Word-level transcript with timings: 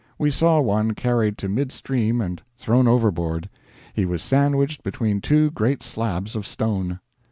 We 0.17 0.31
saw 0.31 0.59
one 0.61 0.95
carried 0.95 1.37
to 1.37 1.47
mid 1.47 1.71
stream 1.71 2.21
and 2.21 2.41
thrown 2.57 2.87
overboard. 2.87 3.49
He 3.93 4.03
was 4.07 4.23
sandwiched 4.23 4.81
between 4.81 5.21
two 5.21 5.51
great 5.51 5.83
slabs 5.83 6.35
of 6.35 6.47
stone. 6.47 6.99